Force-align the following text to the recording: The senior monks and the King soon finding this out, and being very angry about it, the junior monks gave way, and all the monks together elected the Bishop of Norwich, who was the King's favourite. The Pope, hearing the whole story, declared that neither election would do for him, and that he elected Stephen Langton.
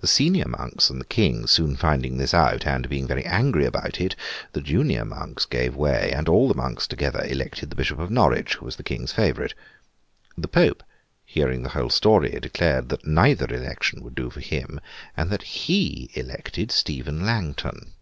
The 0.00 0.08
senior 0.08 0.48
monks 0.48 0.90
and 0.90 1.00
the 1.00 1.04
King 1.04 1.46
soon 1.46 1.76
finding 1.76 2.16
this 2.16 2.34
out, 2.34 2.66
and 2.66 2.88
being 2.88 3.06
very 3.06 3.24
angry 3.24 3.64
about 3.64 4.00
it, 4.00 4.16
the 4.54 4.60
junior 4.60 5.04
monks 5.04 5.44
gave 5.44 5.76
way, 5.76 6.10
and 6.12 6.28
all 6.28 6.48
the 6.48 6.56
monks 6.56 6.88
together 6.88 7.24
elected 7.24 7.70
the 7.70 7.76
Bishop 7.76 8.00
of 8.00 8.10
Norwich, 8.10 8.54
who 8.54 8.64
was 8.64 8.74
the 8.74 8.82
King's 8.82 9.12
favourite. 9.12 9.54
The 10.36 10.48
Pope, 10.48 10.82
hearing 11.24 11.62
the 11.62 11.68
whole 11.78 11.90
story, 11.90 12.36
declared 12.42 12.88
that 12.88 13.06
neither 13.06 13.44
election 13.54 14.02
would 14.02 14.16
do 14.16 14.30
for 14.30 14.40
him, 14.40 14.80
and 15.16 15.30
that 15.30 15.44
he 15.44 16.10
elected 16.16 16.72
Stephen 16.72 17.24
Langton. 17.24 17.92